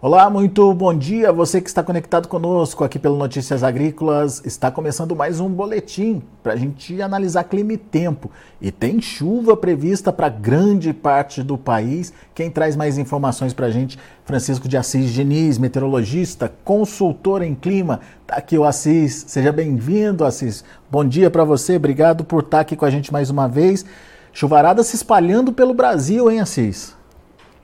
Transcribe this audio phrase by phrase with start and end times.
[0.00, 1.32] Olá, muito bom dia.
[1.32, 4.40] Você que está conectado conosco aqui pelo Notícias Agrícolas.
[4.44, 8.30] Está começando mais um boletim para a gente analisar clima e tempo.
[8.60, 12.12] E tem chuva prevista para grande parte do país.
[12.32, 17.98] Quem traz mais informações para a gente, Francisco de Assis Diniz, meteorologista, consultor em clima.
[18.22, 19.24] Está aqui o Assis.
[19.26, 20.62] Seja bem-vindo, Assis.
[20.88, 21.74] Bom dia para você.
[21.74, 23.84] Obrigado por estar aqui com a gente mais uma vez.
[24.32, 26.96] Chuvarada se espalhando pelo Brasil, hein, Assis?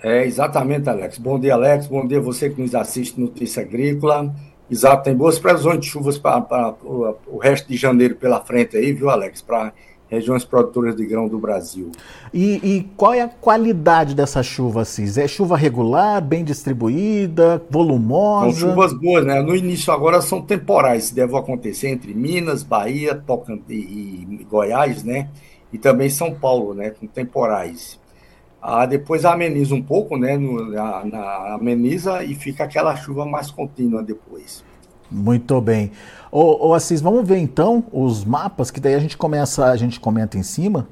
[0.04, 1.16] É, exatamente, Alex.
[1.16, 1.86] Bom dia, Alex.
[1.86, 4.34] Bom dia você que nos assiste Notícia Agrícola.
[4.70, 9.08] Exato, tem boas previsões de chuvas para o, resto de janeiro pela frente aí, viu,
[9.08, 9.40] Alex?
[9.40, 9.72] Para
[10.06, 11.90] regiões produtoras de grão do Brasil.
[12.34, 15.16] E, e, qual é a qualidade dessa chuva, Assis?
[15.16, 18.58] É chuva regular, bem distribuída, volumosa?
[18.58, 19.40] São chuvas boas, né?
[19.40, 25.30] No início agora são temporais, devem acontecer entre Minas, Bahia, Tocantins e Goiás, né?
[25.72, 26.90] E também São Paulo, né?
[26.90, 27.98] Com temporais.
[28.66, 30.38] Ah, depois ameniza um pouco, né?
[30.38, 34.64] No, na, na, ameniza e fica aquela chuva mais contínua depois.
[35.10, 35.92] Muito bem.
[36.32, 40.00] Ô, ô, Assis, vamos ver então os mapas, que daí a gente começa, a gente
[40.00, 40.88] comenta em cima.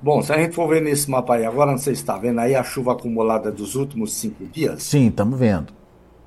[0.00, 2.38] Bom, se a gente for ver nesse mapa aí, agora não sei se está vendo
[2.38, 4.84] aí a chuva acumulada dos últimos cinco dias.
[4.84, 5.72] Sim, estamos vendo.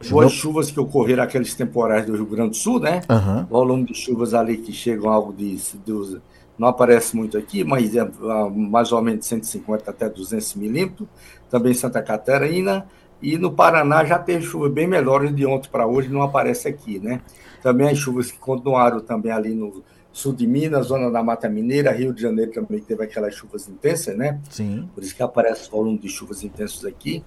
[0.09, 3.01] Boas chuvas que ocorreram aqueles temporais do Rio Grande do Sul, né?
[3.09, 3.45] Uhum.
[3.45, 6.19] Volume de chuvas ali que chegam algo de, de
[6.59, 11.07] não aparece muito aqui, mas é ah, mais ou menos 150 até 200 milímetros,
[11.49, 12.85] também Santa Catarina,
[13.21, 16.99] e no Paraná já teve chuva bem melhores de ontem para hoje, não aparece aqui,
[16.99, 17.21] né?
[17.63, 21.91] Também as chuvas que continuaram também ali no sul de Minas, zona da Mata Mineira,
[21.91, 24.39] Rio de Janeiro também teve aquelas chuvas intensas, né?
[24.49, 24.89] Sim.
[24.93, 27.23] Por isso que aparece o volume de chuvas intensos aqui.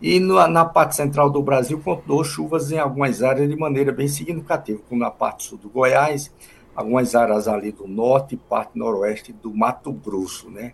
[0.00, 4.06] E no, na parte central do Brasil, continuou chuvas em algumas áreas de maneira bem
[4.06, 6.30] significativa, como na parte sul do Goiás,
[6.76, 10.72] algumas áreas ali do norte e parte noroeste do Mato Grosso, né?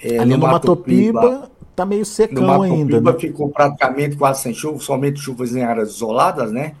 [0.00, 2.96] É, ali no, no Mato Piba está meio secão no Mato ainda.
[2.96, 3.18] Piba né?
[3.18, 6.74] ficou praticamente quase sem chuva, somente chuvas em áreas isoladas, né?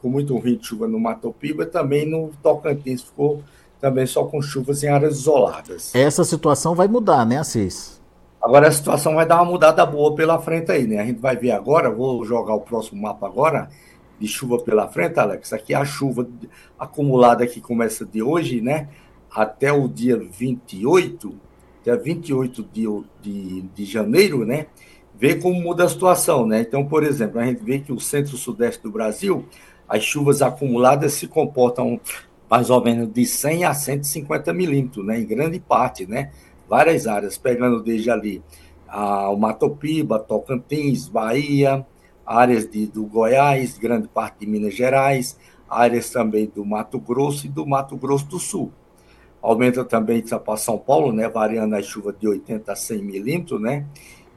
[0.00, 3.42] Com muito ruim de chuva no Mato Piba, também no Tocantins ficou
[3.80, 5.94] também só com chuvas em áreas isoladas.
[5.94, 7.98] Essa situação vai mudar, né, Assis?
[8.40, 11.00] Agora a situação vai dar uma mudada boa pela frente aí, né?
[11.00, 13.68] A gente vai ver agora, vou jogar o próximo mapa agora,
[14.18, 16.28] de chuva pela frente, Alex, aqui a chuva
[16.78, 18.88] acumulada que começa de hoje, né?
[19.30, 21.34] Até o dia 28,
[21.84, 22.86] dia 28 de,
[23.22, 24.66] de, de janeiro, né?
[25.14, 26.60] Vê como muda a situação, né?
[26.60, 29.44] Então, por exemplo, a gente vê que o centro-sudeste do Brasil,
[29.88, 32.00] as chuvas acumuladas se comportam
[32.50, 35.20] mais ou menos de 100 a 150 milímetros, né?
[35.20, 36.32] Em grande parte, né?
[36.68, 38.42] Várias áreas, pegando desde ali
[38.86, 41.86] a, o Matopiba, Tocantins, Bahia,
[42.28, 47.48] áreas de, do Goiás, grande parte de Minas Gerais, áreas também do Mato Grosso e
[47.48, 48.70] do Mato Grosso do Sul.
[49.40, 53.86] Aumenta também para São Paulo, né, variando a chuva de 80 a 100 milímetros, né?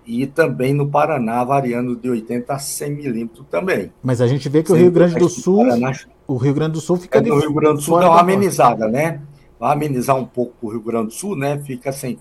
[0.05, 3.91] E também no Paraná, variando de 80 a 100 milímetros também.
[4.01, 5.91] Mas a gente vê que o Rio Grande do Sul, Paraná,
[6.27, 8.87] o Rio Grande do Sul fica é, no Rio Grande do Sul dá uma amenizada,
[8.87, 9.21] né?
[9.59, 11.59] Vai amenizar um pouco o Rio Grande do Sul, né?
[11.59, 12.17] Fica sem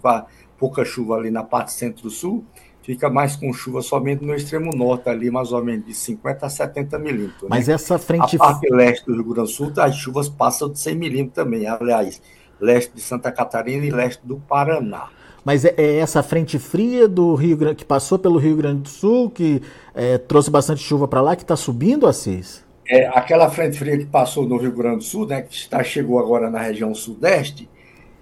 [0.58, 2.44] pouca chuva ali na parte centro-sul
[2.82, 6.48] fica mais com chuva somente no extremo norte, ali mais ou menos de 50 a
[6.48, 7.48] 70 milímetros.
[7.48, 7.74] Mas né?
[7.74, 8.36] essa frente.
[8.36, 11.66] A parte leste do Rio Grande do Sul, as chuvas passam de 100 milímetros também.
[11.66, 12.20] Aliás,
[12.60, 15.08] leste de Santa Catarina e leste do Paraná.
[15.44, 18.88] Mas é, é essa frente fria do Rio Grande, que passou pelo Rio Grande do
[18.88, 19.62] Sul, que
[19.94, 22.64] é, trouxe bastante chuva para lá, que está subindo, Assis?
[22.86, 26.18] É, aquela frente fria que passou no Rio Grande do Sul, né, que está, chegou
[26.18, 27.70] agora na região sudeste,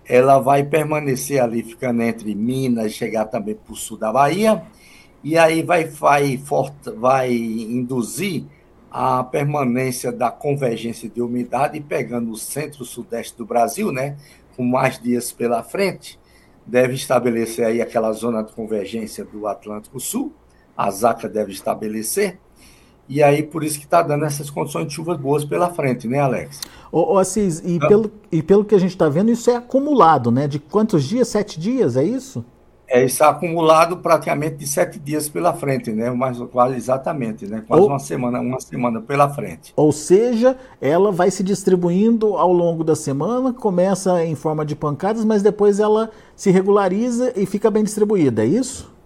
[0.08, 4.62] ela vai permanecer ali, ficando entre Minas, chegar também para o sul da Bahia,
[5.22, 6.40] e aí vai, vai,
[6.96, 8.44] vai induzir
[8.90, 14.16] a permanência da convergência de umidade, pegando o centro-sudeste do Brasil, né,
[14.56, 16.18] com mais dias pela frente,
[16.66, 20.32] deve estabelecer aí aquela zona de convergência do Atlântico Sul,
[20.76, 22.38] a ZACA deve estabelecer,
[23.08, 26.20] e aí, por isso que está dando essas condições de chuvas boas pela frente, né,
[26.20, 26.60] Alex?
[26.92, 29.56] Ô, ô Assis, e, então, pelo, e pelo que a gente está vendo, isso é
[29.56, 30.46] acumulado, né?
[30.46, 31.28] De quantos dias?
[31.28, 32.44] Sete dias, é isso?
[32.90, 36.10] É, isso é acumulado praticamente de sete dias pela frente, né?
[36.10, 37.62] Mais, quase exatamente, né?
[37.66, 39.74] Quase ou, uma semana, uma semana pela frente.
[39.76, 45.24] Ou seja, ela vai se distribuindo ao longo da semana, começa em forma de pancadas,
[45.24, 48.97] mas depois ela se regulariza e fica bem distribuída, é isso?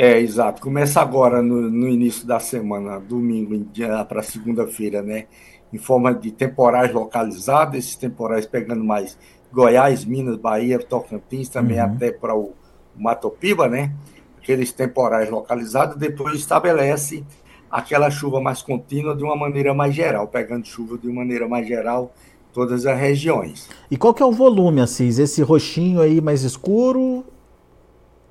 [0.00, 0.62] É, exato.
[0.62, 3.66] Começa agora, no, no início da semana, domingo
[4.08, 5.26] para segunda-feira, né?
[5.72, 9.18] Em forma de temporais localizados, esses temporais pegando mais
[9.52, 11.86] Goiás, Minas, Bahia, Tocantins, também uhum.
[11.86, 12.52] até para o
[12.96, 13.92] Matopiba, né?
[14.40, 17.24] Aqueles temporais localizados, depois estabelece
[17.68, 21.66] aquela chuva mais contínua de uma maneira mais geral, pegando chuva de uma maneira mais
[21.66, 22.14] geral
[22.52, 23.68] todas as regiões.
[23.90, 25.18] E qual que é o volume, Assis?
[25.18, 27.24] Esse roxinho aí mais escuro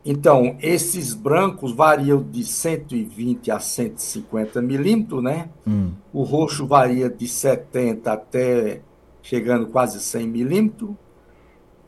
[0.09, 5.50] Então, esses brancos variam de 120 a 150 milímetros, né?
[5.68, 5.92] Hum.
[6.13, 8.80] O roxo varia de 70 até
[9.21, 10.92] chegando quase 100 milímetros.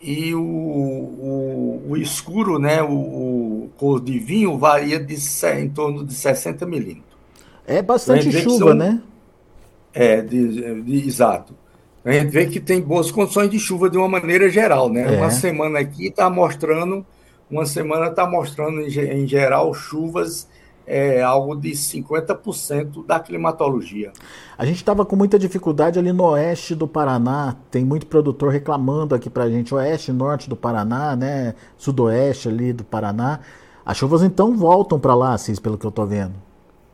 [0.02, 2.84] E o, o, o, escuro, né?
[2.84, 5.16] O, o, cor de vinho varia de,
[5.58, 7.18] em torno de 60 milímetros.
[7.66, 9.02] É bastante chuva, são, né?
[9.94, 11.56] É, de, de, exato.
[12.04, 15.16] A gente vê que tem boas condições de chuva de uma maneira geral, né?
[15.16, 15.18] É.
[15.18, 17.06] Uma semana aqui está mostrando
[17.50, 20.48] uma semana está mostrando, em, geral, chuvas
[20.86, 24.12] é, algo de 50% da climatologia.
[24.58, 29.14] A gente estava com muita dificuldade ali no oeste do Paraná, tem muito produtor reclamando
[29.14, 33.40] aqui para a gente, oeste, norte do Paraná, né, sudoeste ali do Paraná.
[33.86, 36.34] As chuvas então voltam para lá, Cis, pelo que eu estou vendo.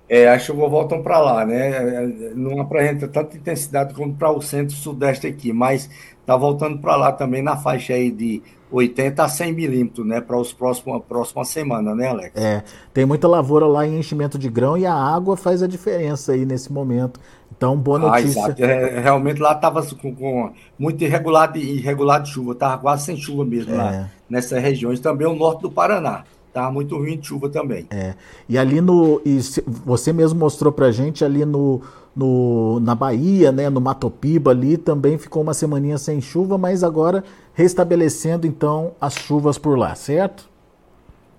[0.08, 2.06] É, as chuvas voltam para lá, né?
[2.36, 5.90] Não apresenta tanta intensidade como para o centro-sudeste aqui, mas
[6.26, 8.42] está voltando para lá também na faixa aí de
[8.72, 12.32] 80 a 100 milímetros, né, para os próximos próxima semana, né, Alex?
[12.36, 16.34] É, tem muita lavoura lá em enchimento de grão e a água faz a diferença
[16.34, 17.20] aí nesse momento.
[17.56, 18.56] Então, boa ah, notícia.
[18.60, 18.62] Ah.
[18.62, 23.16] É, realmente lá estava com, com, muito irregular de, irregular de chuva, estava quase sem
[23.16, 23.78] chuva mesmo é.
[23.78, 25.00] lá nessas regiões.
[25.00, 26.24] Também o norte do Paraná.
[26.48, 27.86] Estava muito ruim de chuva também.
[27.90, 28.14] É.
[28.48, 29.22] E ali no.
[29.26, 29.40] E
[29.84, 31.82] você mesmo mostrou pra gente ali no,
[32.16, 37.24] no, na Bahia, né, no Matopiba ali, também ficou uma semaninha sem chuva, mas agora
[37.54, 40.50] restabelecendo então as chuvas por lá, certo?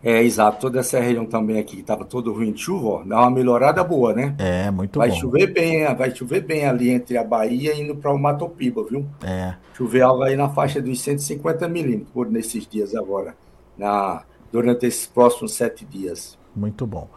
[0.03, 0.61] É, exato.
[0.61, 3.83] Toda essa região também aqui, que estava todo ruim de chuva, ó, dá uma melhorada
[3.83, 4.37] boa, né?
[4.39, 5.17] É, muito vai bom.
[5.17, 9.05] Chover bem, vai chover bem ali entre a Bahia e indo para o Matopiba, viu?
[9.23, 9.55] É.
[9.75, 13.35] Chover algo aí na faixa dos 150 milímetros por nesses dias agora,
[13.77, 14.23] na
[14.53, 16.39] durante esses próximos sete dias.
[16.55, 17.09] Muito bom.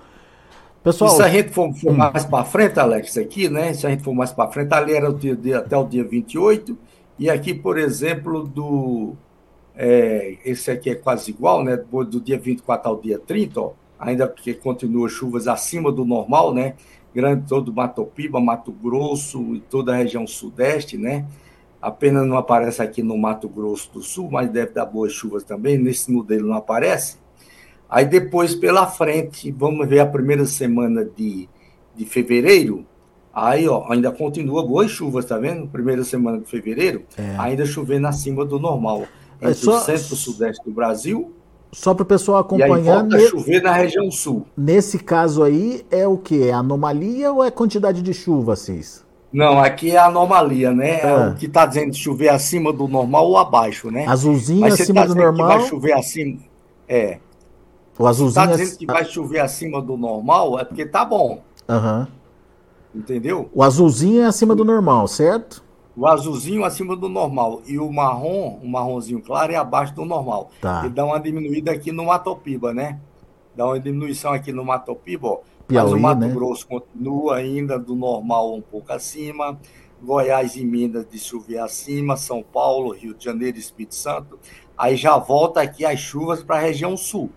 [0.83, 1.97] Pessoal, e se a gente for, for hum.
[1.97, 3.73] mais para frente, Alex, aqui, né?
[3.73, 6.77] Se a gente for mais para frente, ali era o dia, até o dia 28,
[7.17, 9.13] e aqui, por exemplo, do.
[9.75, 11.75] É, esse aqui é quase igual, né?
[11.77, 16.75] Do dia 24 ao dia 30, ó, ainda porque continua chuvas acima do normal, né?
[17.13, 21.25] Grande todo Mato Piba, Mato Grosso e toda a região sudeste, né?
[21.81, 25.77] Apenas não aparece aqui no Mato Grosso do Sul, mas deve dar boas chuvas também.
[25.77, 27.17] Nesse modelo não aparece.
[27.89, 31.49] Aí depois, pela frente, vamos ver a primeira semana de,
[31.95, 32.85] de fevereiro.
[33.33, 35.67] Aí, ó, ainda continua boas chuvas, tá vendo?
[35.67, 37.35] Primeira semana de fevereiro, é.
[37.37, 39.05] ainda chovendo acima do normal.
[39.37, 39.77] Entre é só...
[39.77, 41.33] o centro e sudeste do Brasil.
[41.71, 42.69] Só para o pessoal acompanhar.
[42.69, 44.45] E aí volta a chover na região sul.
[44.57, 46.43] Nesse caso aí, é o que?
[46.43, 49.05] É anomalia ou é quantidade de chuva, Cis?
[49.31, 51.01] Não, aqui é anomalia, né?
[51.01, 51.27] É.
[51.27, 54.05] O que está dizendo chover acima do normal ou abaixo, né?
[54.07, 55.47] Azulzinho Mas acima tá do normal.
[55.47, 56.39] vai chover acima.
[56.87, 57.19] É.
[57.99, 58.45] O azulzinho.
[58.45, 61.43] Está dizendo que vai chover acima do normal é porque tá bom.
[61.67, 62.07] Aham.
[62.07, 62.19] Uhum.
[63.01, 63.49] Entendeu?
[63.53, 65.63] O azulzinho é acima do normal, certo?
[65.95, 70.49] O azulzinho acima do normal e o marrom, o marronzinho claro, é abaixo do normal.
[70.61, 70.85] Tá.
[70.85, 72.99] Ele dá uma diminuída aqui no Matopiba, né?
[73.55, 75.39] Dá uma diminuição aqui no Matopiba, ó.
[75.67, 76.29] Piauí, Mas o Mato né?
[76.29, 79.59] Grosso continua ainda do normal um pouco acima.
[80.01, 84.39] Goiás e Minas de chover acima, São Paulo, Rio de Janeiro, Espírito Santo.
[84.75, 87.29] Aí já volta aqui as chuvas para a região sul.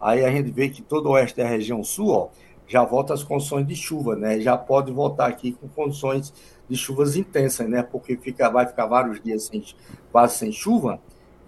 [0.00, 2.28] Aí a gente vê que todo o oeste da região sul, ó,
[2.66, 4.40] já volta as condições de chuva, né?
[4.40, 6.32] Já pode voltar aqui com condições
[6.68, 7.82] de chuvas intensas, né?
[7.82, 9.62] Porque fica, vai ficar vários dias sem,
[10.12, 11.00] quase sem chuva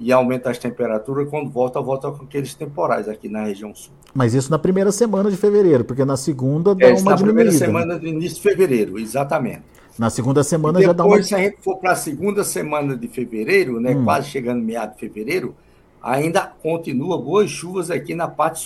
[0.02, 3.92] e aumenta as temperaturas, quando volta, volta com aqueles temporais aqui na região sul.
[4.12, 7.44] Mas isso na primeira semana de fevereiro, porque na segunda dá é, uma na diminuída.
[7.44, 9.62] Na primeira semana do início de fevereiro, exatamente.
[9.96, 11.10] Na segunda semana já dá uma...
[11.10, 14.04] Depois, se a gente for para a segunda semana de fevereiro, né, hum.
[14.04, 15.54] quase chegando meado de fevereiro,
[16.02, 18.60] ainda continua boas chuvas aqui na parte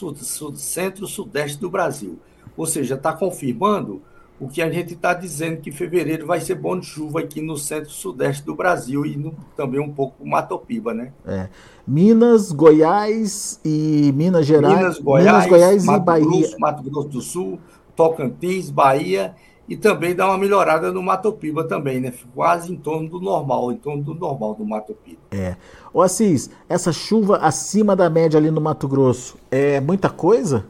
[0.57, 2.19] centro-sudeste do Brasil.
[2.57, 4.00] Ou seja, está confirmando
[4.40, 7.57] o que a gente está dizendo que fevereiro vai ser bom de chuva aqui no
[7.57, 11.12] centro-sudeste do Brasil e no, também um pouco no Matopiba, né?
[11.26, 11.49] É.
[11.87, 14.76] Minas, Goiás e Minas Gerais.
[14.76, 16.26] Minas, Goiás, Minas, Goiás Mato e Bahia.
[16.26, 17.59] Grosso, Mato Grosso do Sul,
[17.95, 19.35] Tocantins, Bahia
[19.68, 22.12] e também dá uma melhorada no Matopiba também, né?
[22.35, 25.18] Quase em torno do normal, em torno do normal do Matopiba.
[25.30, 25.56] É.
[25.92, 30.66] Ô Assis, essa chuva acima da média ali no Mato Grosso é muita coisa?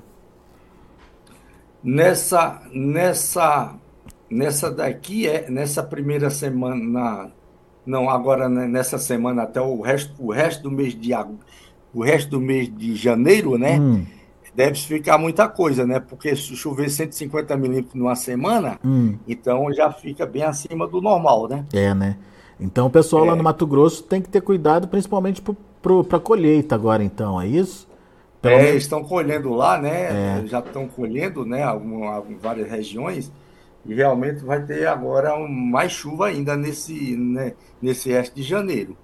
[1.82, 3.74] Nessa, nessa,
[4.30, 7.30] nessa daqui, é, nessa primeira semana,
[7.84, 11.12] não, agora né, nessa semana até o resto, o resto do mês de
[11.94, 13.78] o resto do mês de janeiro, né?
[13.78, 14.04] Hum.
[14.56, 16.00] Deve ficar muita coisa, né?
[16.00, 19.18] Porque se chover 150 milímetros numa semana, hum.
[19.28, 21.66] então já fica bem acima do normal, né?
[21.74, 22.16] É, né?
[22.58, 23.28] Então o pessoal é.
[23.28, 27.46] lá no Mato Grosso tem que ter cuidado, principalmente para a colheita agora, então, é
[27.46, 27.86] isso?
[28.40, 30.38] Pelo é, estão colhendo lá, né?
[30.40, 30.46] É.
[30.46, 31.62] Já estão colhendo, né?
[31.62, 33.30] Algum, algum, várias regiões.
[33.84, 38.96] E realmente vai ter agora um, mais chuva ainda nesse, né, nesse resto de janeiro.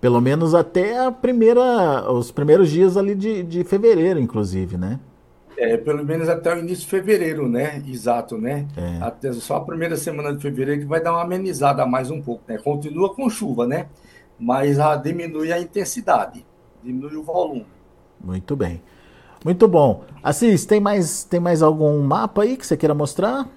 [0.00, 5.00] Pelo menos até a primeira, os primeiros dias ali de, de fevereiro, inclusive, né?
[5.56, 7.82] É, pelo menos até o início de fevereiro, né?
[7.84, 8.68] Exato, né?
[8.76, 9.02] É.
[9.02, 12.44] Até só a primeira semana de fevereiro que vai dar uma amenizada mais um pouco,
[12.46, 12.58] né?
[12.58, 13.86] Continua com chuva, né?
[14.38, 16.46] Mas a, diminui a intensidade,
[16.80, 17.66] diminui o volume.
[18.22, 18.80] Muito bem.
[19.44, 20.04] Muito bom.
[20.22, 23.48] Assis, tem mais, tem mais algum mapa aí que você queira mostrar?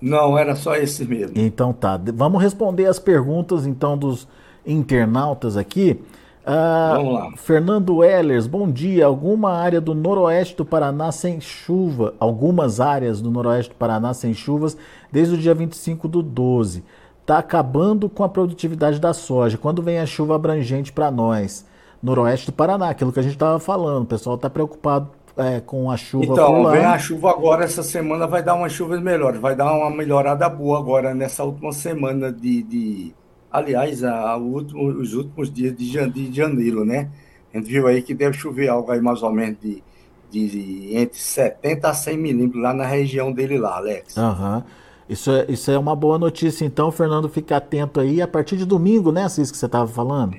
[0.00, 1.36] Não, era só esse mesmo.
[1.36, 2.00] Então tá.
[2.14, 4.28] Vamos responder as perguntas então dos
[4.66, 6.00] internautas aqui.
[6.40, 7.32] Uh, Vamos lá.
[7.36, 9.06] Fernando Ehlers, bom dia.
[9.06, 14.32] Alguma área do noroeste do Paraná sem chuva, algumas áreas do noroeste do Paraná sem
[14.32, 14.76] chuvas
[15.12, 16.82] desde o dia 25 do 12.
[17.20, 19.58] Está acabando com a produtividade da soja.
[19.58, 21.64] Quando vem a chuva abrangente para nós?
[22.02, 24.04] Noroeste do Paraná, aquilo que a gente estava falando.
[24.04, 28.26] O pessoal está preocupado é, com a chuva então, vem a chuva agora, essa semana
[28.26, 32.62] vai dar umas chuvas melhores, vai dar uma melhorada boa agora nessa última semana de,
[32.62, 33.14] de
[33.50, 37.10] aliás, a, a último, os últimos dias de, de janeiro, né?
[37.52, 39.82] A gente viu aí que deve chover algo aí mais ou menos de,
[40.30, 44.16] de, de entre 70 a 100 milímetros lá na região dele lá, Alex.
[44.16, 44.62] Uhum.
[45.08, 48.64] Isso é, isso é uma boa notícia, então, Fernando, fica atento aí a partir de
[48.64, 50.36] domingo, né, Assis, que você estava falando?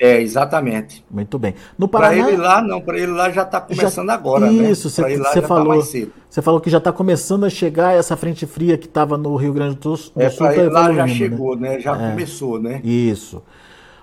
[0.00, 1.04] É, exatamente.
[1.10, 1.54] Muito bem.
[1.76, 2.22] No Paraná...
[2.22, 4.14] Para ele lá, não, para ele lá já está começando já...
[4.14, 4.70] agora, né?
[4.70, 5.82] Isso, você, você tá falou.
[5.82, 9.34] Tá você falou que já está começando a chegar essa frente fria que estava no
[9.36, 10.12] Rio Grande do, Sul.
[10.16, 11.14] É, para tá ele lá já né?
[11.14, 11.70] chegou, né?
[11.70, 11.80] né?
[11.80, 12.10] Já é.
[12.10, 12.80] começou, né?
[12.84, 13.42] Isso.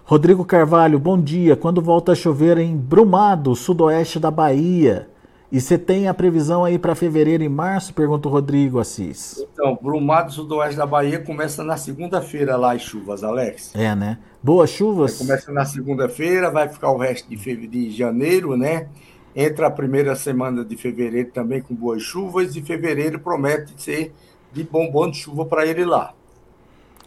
[0.03, 1.55] Rodrigo Carvalho, bom dia.
[1.55, 5.07] Quando volta a chover em Brumado, sudoeste da Bahia?
[5.55, 7.93] E você tem a previsão aí para fevereiro e março?
[7.93, 9.41] Pergunta o Rodrigo Assis.
[9.53, 13.73] Então, Brumado, sudoeste da Bahia, começa na segunda-feira lá as chuvas, Alex.
[13.73, 14.17] É, né?
[14.43, 15.17] Boas chuvas?
[15.17, 18.89] Começa na segunda-feira, vai ficar o resto de, fevereiro, de janeiro, né?
[19.33, 24.13] Entra a primeira semana de fevereiro também com boas chuvas e fevereiro promete ser
[24.51, 26.13] de bombom de chuva para ele lá.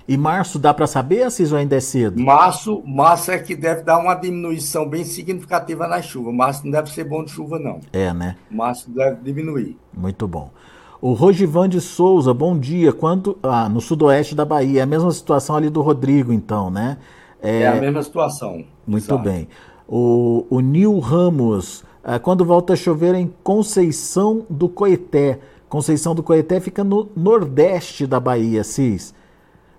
[0.08, 2.18] E março dá para saber, Assis, ou ainda é cedo?
[2.18, 6.32] Março, março é que deve dar uma diminuição bem significativa na chuva.
[6.32, 7.80] Março não deve ser bom de chuva, não.
[7.92, 8.36] É, né?
[8.50, 9.76] Março deve diminuir.
[9.92, 10.50] Muito bom.
[10.98, 12.90] O Rogivan de Souza, bom dia.
[12.90, 16.96] Quanto ah, no sudoeste da Bahia, é a mesma situação ali do Rodrigo, então, né?
[17.42, 18.64] É, é a mesma situação.
[18.86, 19.22] Muito exato.
[19.22, 19.46] bem.
[19.86, 25.38] O, o Nil Ramos, ah, quando volta a chover em Conceição do Coeté.
[25.68, 29.17] Conceição do Coeté fica no nordeste da Bahia, Cis.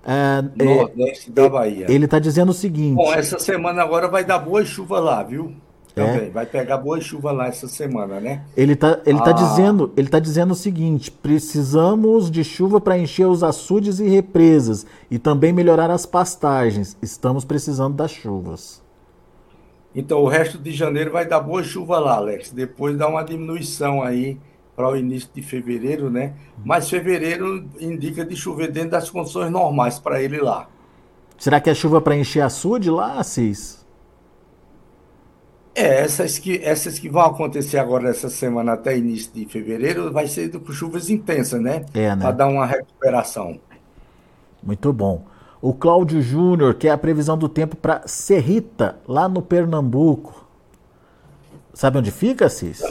[0.06, 1.86] É, Nordeste é, da Bahia.
[1.90, 2.96] Ele está dizendo o seguinte.
[2.96, 5.54] Bom, essa semana agora vai dar boa chuva lá, viu?
[5.94, 6.28] Também.
[6.28, 6.30] É?
[6.30, 8.44] Vai pegar boa chuva lá essa semana, né?
[8.56, 9.34] Ele está ele tá ah.
[9.34, 14.86] dizendo, ele tá dizendo o seguinte: precisamos de chuva para encher os açudes e represas
[15.10, 16.98] e também melhorar as pastagens.
[17.02, 18.82] Estamos precisando das chuvas.
[19.94, 22.52] Então o resto de janeiro vai dar boa chuva lá, Alex.
[22.52, 24.38] Depois dá uma diminuição aí
[24.80, 26.36] para o início de fevereiro, né?
[26.64, 30.70] Mas fevereiro indica de chover dentro das condições normais para ele lá.
[31.38, 33.86] Será que é chuva para encher açude lá, Assis?
[35.76, 40.28] É, essas que, essas que vão acontecer agora essa semana até início de fevereiro vai
[40.28, 41.86] ser com chuvas intensas, né?
[41.94, 42.22] É, né?
[42.22, 43.60] Para dar uma recuperação.
[44.64, 45.26] Muito bom.
[45.62, 50.48] O Cláudio Júnior, que é a previsão do tempo para Serrita, lá no Pernambuco.
[51.74, 52.82] Sabe onde fica, Assis?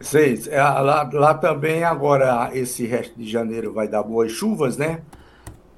[0.00, 5.00] Sei, é, lá, lá também agora esse resto de janeiro vai dar boas chuvas, né?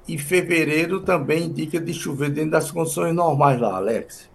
[0.07, 4.29] E fevereiro também indica de chover dentro das condições normais lá, Alex.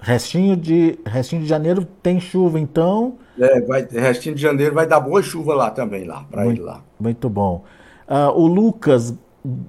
[0.00, 3.18] Restinho de, restinho de janeiro tem chuva, então.
[3.38, 6.82] É, vai, restinho de janeiro vai dar boa chuva lá também, lá, para ele lá.
[6.98, 7.64] Muito bom.
[8.08, 9.14] Uh, o Lucas,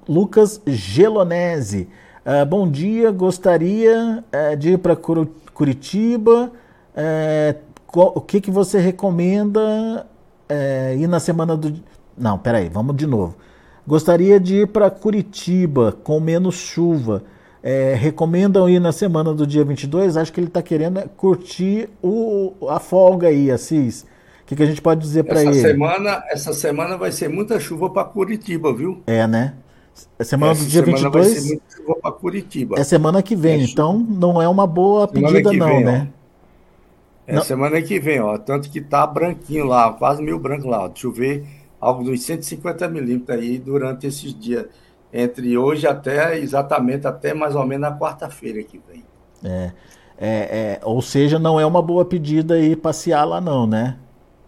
[0.08, 1.88] Lucas Gelonese.
[2.24, 6.52] Uh, bom dia, gostaria uh, de ir para Curitiba.
[7.90, 10.06] Qual, o que, que você recomenda
[10.48, 11.74] é, ir na semana do.
[12.16, 13.34] Não, peraí, vamos de novo.
[13.86, 17.24] Gostaria de ir para Curitiba com menos chuva.
[17.62, 20.16] É, recomendam ir na semana do dia 22?
[20.16, 24.02] Acho que ele está querendo é curtir o, a folga aí, Assis.
[24.42, 25.54] O que, que a gente pode dizer para ele?
[25.54, 29.02] Semana, essa semana vai ser muita chuva para Curitiba, viu?
[29.06, 29.54] É, né?
[30.18, 32.78] A semana essa do dia semana 22 vai ser muita chuva para Curitiba.
[32.78, 36.08] É semana que vem, é então não é uma boa semana pedida não, vem, né?
[36.16, 36.19] Ó.
[37.36, 38.36] É semana que vem, ó.
[38.38, 40.84] Tanto que tá branquinho lá, quase mil branco lá.
[40.84, 40.90] Ó.
[40.94, 41.46] Chover
[41.80, 44.66] algo dos 150 milímetros aí durante esses dias.
[45.12, 49.04] Entre hoje até, exatamente, até mais ou menos na quarta-feira que vem.
[49.42, 49.72] É,
[50.18, 53.96] é, é, ou seja, não é uma boa pedida ir passear lá não, né?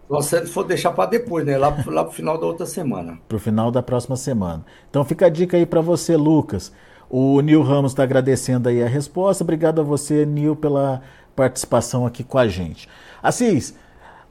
[0.07, 1.57] Só se for deixar para depois, né?
[1.57, 3.17] Lá, lá pro final da outra semana.
[3.27, 4.63] Pro final da próxima semana.
[4.89, 6.71] Então fica a dica aí para você, Lucas.
[7.09, 9.43] O Nil Ramos está agradecendo aí a resposta.
[9.43, 11.01] Obrigado a você, Nil, pela
[11.35, 12.87] participação aqui com a gente.
[13.21, 13.75] Assis,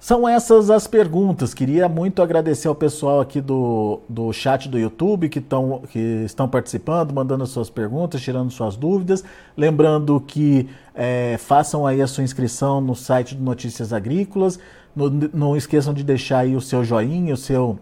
[0.02, 1.54] São essas as perguntas.
[1.54, 6.48] Queria muito agradecer ao pessoal aqui do, do chat do YouTube que, tão, que estão
[6.48, 9.22] participando, mandando suas perguntas, tirando suas dúvidas.
[9.56, 14.58] Lembrando que é, façam aí a sua inscrição no site do Notícias Agrícolas.
[14.94, 17.78] No, não esqueçam de deixar aí o seu joinha, o seu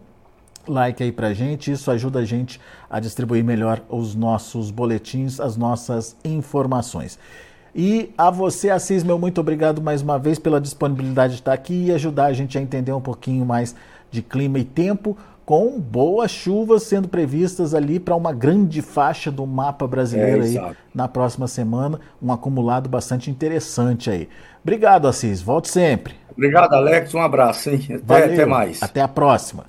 [0.68, 1.72] like aí pra gente.
[1.72, 2.60] Isso ajuda a gente
[2.90, 7.18] a distribuir melhor os nossos boletins, as nossas informações.
[7.74, 11.86] E a você, Assis, meu muito obrigado mais uma vez pela disponibilidade de estar aqui
[11.86, 13.74] e ajudar a gente a entender um pouquinho mais
[14.10, 19.46] de clima e tempo, com boas chuvas sendo previstas ali para uma grande faixa do
[19.46, 24.28] mapa brasileiro é, aí na próxima semana, um acumulado bastante interessante aí.
[24.62, 25.40] Obrigado, Assis.
[25.40, 26.14] Volte sempre.
[26.32, 27.14] Obrigado, Alex.
[27.14, 27.80] Um abraço, hein?
[28.04, 28.82] Até, até mais.
[28.82, 29.64] Até a próxima.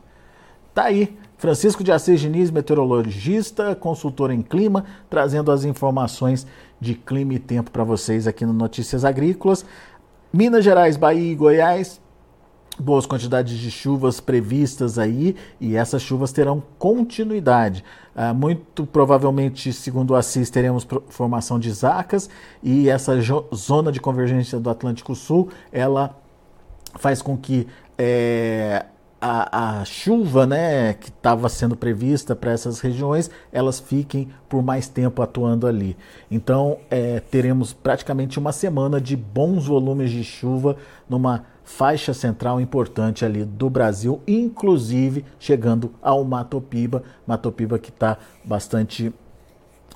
[0.74, 1.18] Tá aí.
[1.38, 6.46] Francisco de Assis Diniz, meteorologista, consultor em clima, trazendo as informações
[6.82, 9.64] de clima e tempo para vocês aqui no Notícias Agrícolas.
[10.34, 12.02] Minas Gerais, Bahia e Goiás,
[12.80, 17.84] boas quantidades de chuvas previstas aí e essas chuvas terão continuidade.
[18.16, 22.30] Ah, muito provavelmente, segundo o Assis, teremos formação de zacas
[22.64, 23.14] e essa
[23.54, 26.18] zona de convergência do Atlântico Sul, ela
[26.96, 28.86] faz com que é,
[29.22, 34.88] a, a chuva né, que estava sendo prevista para essas regiões, elas fiquem por mais
[34.88, 35.96] tempo atuando ali.
[36.30, 40.76] Então, é, teremos praticamente uma semana de bons volumes de chuva
[41.08, 47.90] numa faixa central importante ali do Brasil, inclusive chegando ao Mato Piba, Mato Piba que
[47.90, 49.14] está bastante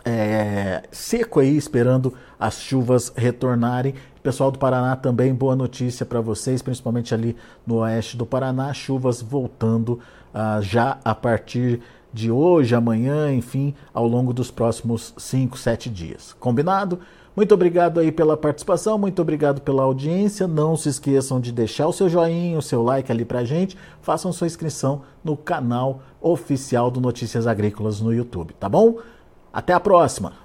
[0.03, 3.95] é, seco aí, esperando as chuvas retornarem.
[4.25, 9.21] Pessoal do Paraná também, boa notícia para vocês, principalmente ali no oeste do Paraná, chuvas
[9.21, 9.99] voltando
[10.33, 11.79] uh, já a partir
[12.11, 16.35] de hoje, amanhã, enfim, ao longo dos próximos 5, 7 dias.
[16.39, 17.01] Combinado?
[17.35, 20.47] Muito obrigado aí pela participação, muito obrigado pela audiência.
[20.47, 23.77] Não se esqueçam de deixar o seu joinha, o seu like ali pra gente.
[24.01, 28.97] Façam sua inscrição no canal oficial do Notícias Agrícolas no YouTube, tá bom?
[29.53, 30.44] Até a próxima!